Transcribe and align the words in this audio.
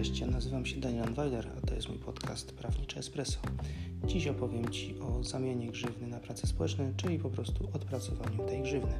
Cześć, 0.00 0.20
ja 0.20 0.26
nazywam 0.26 0.66
się 0.66 0.80
Daniel 0.80 1.14
Weiler, 1.14 1.48
a 1.58 1.66
to 1.66 1.74
jest 1.74 1.88
mój 1.88 1.98
podcast 1.98 2.52
Prawnicze 2.52 3.00
Espresso. 3.00 3.40
Dziś 4.04 4.26
opowiem 4.26 4.68
Ci 4.68 5.00
o 5.00 5.24
zamianie 5.24 5.70
grzywny 5.70 6.06
na 6.06 6.20
prace 6.20 6.46
społeczne, 6.46 6.92
czyli 6.96 7.18
po 7.18 7.30
prostu 7.30 7.68
odpracowaniu 7.72 8.46
tej 8.46 8.62
grzywny. 8.62 8.92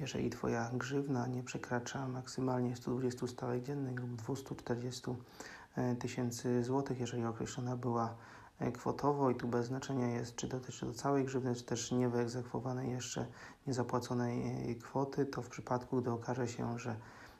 Jeżeli 0.00 0.30
Twoja 0.30 0.70
grzywna 0.74 1.26
nie 1.26 1.42
przekracza 1.42 2.08
maksymalnie 2.08 2.76
120 2.76 3.26
stałek 3.26 3.62
dziennych 3.62 4.00
lub 4.00 4.16
240 4.16 5.02
e, 5.76 5.96
tysięcy 5.96 6.64
złotych, 6.64 7.00
jeżeli 7.00 7.24
określona 7.24 7.76
była 7.76 8.16
kwotowo 8.74 9.30
i 9.30 9.34
tu 9.34 9.48
bez 9.48 9.66
znaczenia 9.66 10.08
jest, 10.08 10.36
czy 10.36 10.48
dotyczy 10.48 10.86
to 10.86 10.92
całej 10.92 11.24
grzywny, 11.24 11.54
czy 11.54 11.64
też 11.64 11.92
niewyegzekwowanej 11.92 12.90
jeszcze 12.90 13.26
niezapłaconej 13.66 14.70
e, 14.70 14.74
kwoty, 14.74 15.26
to 15.26 15.42
w 15.42 15.48
przypadku, 15.48 16.00
gdy 16.02 16.10
okaże 16.10 16.48
się, 16.48 16.78
że 16.78 16.96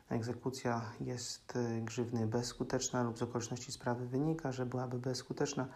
egzekucja 0.08 0.82
jest 1.00 1.58
grzywny 1.82 2.26
bezskuteczna 2.26 3.02
lub 3.02 3.18
z 3.18 3.22
okoliczności 3.22 3.72
sprawy 3.72 4.06
wynika, 4.06 4.52
że 4.52 4.66
byłaby 4.66 4.98
bezskuteczna, 4.98 5.68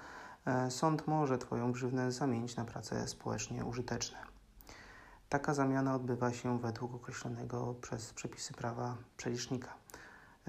sąd 0.69 1.07
może 1.07 1.39
Twoją 1.39 1.73
grzywnę 1.73 2.13
zamienić 2.13 2.57
na 2.57 2.65
prace 2.65 3.09
społecznie 3.09 3.65
użyteczne. 3.65 4.19
Taka 5.29 5.55
zamiana 5.55 5.95
odbywa 5.95 6.33
się 6.33 6.59
według 6.59 6.95
określonego 6.95 7.75
przez 7.81 8.13
przepisy 8.13 8.55
prawa 8.55 8.97
przelicznika. 9.17 9.75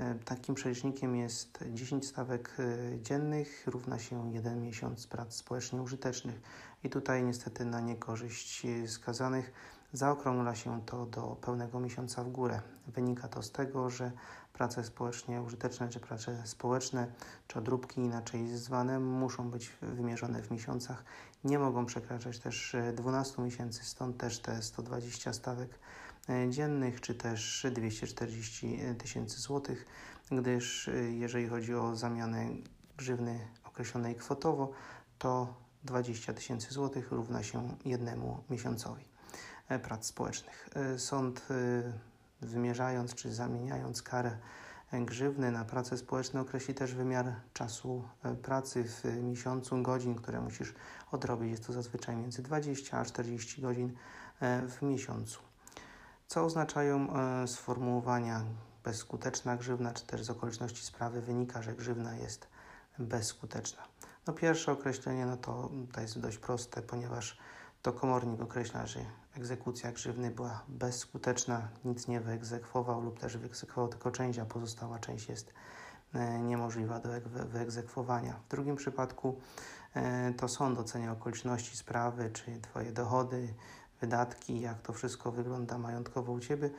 E, 0.01 0.15
takim 0.25 0.55
przelicznikiem 0.55 1.15
jest 1.15 1.59
10 1.73 2.07
stawek 2.07 2.55
e, 2.59 3.01
dziennych, 3.01 3.63
równa 3.67 3.99
się 3.99 4.33
1 4.33 4.61
miesiąc 4.61 5.07
prac 5.07 5.33
społecznie 5.33 5.81
użytecznych. 5.81 6.41
I 6.83 6.89
tutaj 6.89 7.23
niestety 7.23 7.65
na 7.65 7.79
niekorzyść 7.79 8.67
skazanych 8.87 9.53
zaokrągla 9.93 10.55
się 10.55 10.81
to 10.85 11.05
do 11.05 11.21
pełnego 11.41 11.79
miesiąca 11.79 12.23
w 12.23 12.29
górę. 12.29 12.61
Wynika 12.87 13.27
to 13.27 13.43
z 13.43 13.51
tego, 13.51 13.89
że 13.89 14.11
prace 14.53 14.83
społecznie 14.83 15.41
użyteczne, 15.41 15.89
czy 15.89 15.99
prace 15.99 16.41
społeczne, 16.45 17.07
czy 17.47 17.59
odróbki 17.59 18.01
inaczej 18.01 18.57
zwane, 18.57 18.99
muszą 18.99 19.49
być 19.51 19.71
wymierzone 19.81 20.41
w 20.41 20.51
miesiącach. 20.51 21.03
Nie 21.43 21.59
mogą 21.59 21.85
przekraczać 21.85 22.39
też 22.39 22.75
12 22.93 23.41
miesięcy, 23.41 23.85
stąd 23.85 24.17
też 24.17 24.39
te 24.39 24.61
120 24.61 25.33
stawek 25.33 25.69
e, 25.69 26.10
dziennych, 26.49 27.01
czy 27.01 27.15
też 27.15 27.67
240 27.71 28.79
tysięcy 28.97 29.41
złotych, 29.41 29.85
gdyż 30.31 30.87
e, 30.87 30.91
jeżeli 30.93 31.47
chodzi 31.47 31.75
o 31.75 31.95
zamianę 31.95 32.47
grzywny 32.97 33.39
określonej 33.63 34.15
kwotowo, 34.15 34.71
to 35.17 35.53
20 35.83 36.33
tysięcy 36.33 36.73
złotych 36.73 37.11
równa 37.11 37.43
się 37.43 37.77
jednemu 37.85 38.43
miesiącowi 38.49 39.05
e, 39.69 39.79
prac 39.79 40.05
społecznych. 40.05 40.69
Sąd 40.97 41.47
wymierzając 42.41 43.15
czy 43.15 43.33
zamieniając 43.33 44.01
karę 44.01 44.37
grzywny 44.93 45.51
na 45.51 45.65
pracę 45.65 45.97
społeczną 45.97 46.41
określi 46.41 46.73
też 46.73 46.93
wymiar 46.93 47.33
czasu 47.53 48.03
e, 48.23 48.35
pracy 48.35 48.83
w 48.83 49.23
miesiącu, 49.23 49.81
godzin, 49.81 50.15
które 50.15 50.41
musisz 50.41 50.73
odrobić. 51.11 51.51
Jest 51.51 51.67
to 51.67 51.73
zazwyczaj 51.73 52.15
między 52.15 52.41
20 52.41 52.97
a 52.97 53.05
40 53.05 53.61
godzin 53.61 53.95
e, 54.39 54.67
w 54.67 54.81
miesiącu. 54.81 55.50
Co 56.31 56.43
oznaczają 56.45 57.13
e, 57.13 57.47
sformułowania 57.47 58.43
bezskuteczna 58.83 59.57
grzywna, 59.57 59.93
czy 59.93 60.05
też 60.05 60.23
z 60.23 60.29
okoliczności 60.29 60.85
sprawy 60.85 61.21
wynika, 61.21 61.61
że 61.61 61.73
grzywna 61.73 62.15
jest 62.15 62.47
bezskuteczna. 62.99 63.83
No 64.27 64.33
pierwsze 64.33 64.71
określenie 64.71 65.25
no 65.25 65.37
to, 65.37 65.69
to 65.93 66.01
jest 66.01 66.19
dość 66.19 66.37
proste, 66.37 66.81
ponieważ 66.81 67.37
to 67.81 67.93
komornik 67.93 68.41
określa, 68.41 68.85
że 68.87 68.99
egzekucja 69.37 69.91
grzywny 69.91 70.31
była 70.31 70.63
bezskuteczna, 70.67 71.67
nic 71.85 72.07
nie 72.07 72.19
wyegzekwował 72.19 73.01
lub 73.01 73.19
też 73.19 73.37
wyegzekwował 73.37 73.89
tylko 73.89 74.11
część, 74.11 74.39
a 74.39 74.45
pozostała 74.45 74.99
część 74.99 75.29
jest 75.29 75.53
e, 76.13 76.39
niemożliwa 76.39 76.99
do 76.99 77.09
wyegzekwowania. 77.45 78.39
W 78.47 78.51
drugim 78.51 78.75
przypadku 78.75 79.39
e, 79.93 80.33
to 80.33 80.47
sąd 80.47 80.79
ocenia 80.79 81.11
okoliczności 81.11 81.77
sprawy, 81.77 82.29
czy 82.33 82.61
Twoje 82.61 82.91
dochody, 82.91 83.53
wydatki, 84.01 84.61
jak 84.61 84.81
to 84.81 84.93
wszystko 84.93 85.31
wygląda 85.31 85.77
majątkowo 85.77 86.31
u 86.31 86.39
Ciebie, 86.39 86.69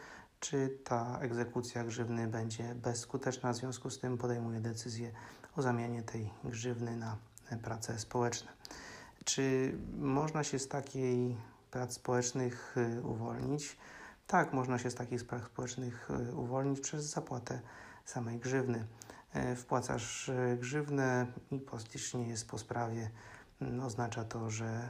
czy 0.40 0.78
ta 0.84 1.18
egzekucja 1.20 1.84
grzywny 1.84 2.28
będzie 2.28 2.74
bezskuteczna, 2.74 3.52
w 3.52 3.56
związku 3.56 3.90
z 3.90 3.98
tym 3.98 4.18
podejmuje 4.18 4.60
decyzję 4.60 5.12
o 5.56 5.62
zamianie 5.62 6.02
tej 6.02 6.30
grzywny 6.44 6.96
na 6.96 7.16
prace 7.62 7.98
społeczne. 7.98 8.52
Czy 9.24 9.74
można 9.98 10.44
się 10.44 10.58
z 10.58 10.68
takiej 10.68 11.36
prac 11.70 11.92
społecznych 11.92 12.76
y, 12.76 13.02
uwolnić? 13.02 13.76
Tak, 14.26 14.52
można 14.52 14.78
się 14.78 14.90
z 14.90 14.94
takich 14.94 15.24
prac 15.24 15.44
społecznych 15.44 16.10
y, 16.30 16.34
uwolnić 16.34 16.80
przez 16.80 17.04
zapłatę 17.04 17.60
samej 18.04 18.38
grzywny. 18.38 18.84
E, 19.32 19.56
wpłacasz 19.56 20.28
y, 20.28 20.56
grzywnę 20.60 21.26
i 21.50 21.58
postycznie 21.58 22.28
jest 22.28 22.48
po 22.48 22.58
sprawie. 22.58 23.10
Mm, 23.60 23.80
oznacza 23.80 24.24
to, 24.24 24.50
że 24.50 24.88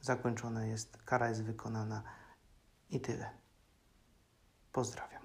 zakończone 0.00 0.68
jest, 0.68 0.96
kara 0.96 1.28
jest 1.28 1.42
wykonana 1.42 2.02
i 2.90 3.00
tyle. 3.00 3.30
Pozdrawiam. 4.72 5.22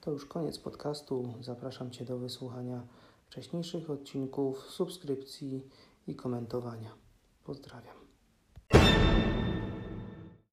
To 0.00 0.10
już 0.10 0.26
koniec 0.26 0.58
podcastu. 0.58 1.34
Zapraszam 1.40 1.90
Cię 1.90 2.04
do 2.04 2.18
wysłuchania 2.18 2.82
wcześniejszych 3.26 3.90
odcinków, 3.90 4.58
subskrypcji 4.58 5.68
i 6.06 6.16
komentowania. 6.16 6.94
Pozdrawiam. 7.44 8.09